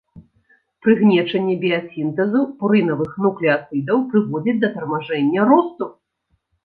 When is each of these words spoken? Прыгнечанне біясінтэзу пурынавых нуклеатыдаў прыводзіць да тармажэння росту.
Прыгнечанне 0.85 1.53
біясінтэзу 1.65 2.41
пурынавых 2.63 3.11
нуклеатыдаў 3.25 3.97
прыводзіць 4.15 4.59
да 4.65 4.73
тармажэння 4.79 5.41
росту. 5.51 5.85